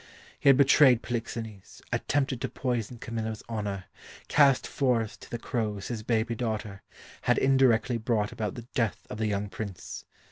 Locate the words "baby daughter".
6.01-6.81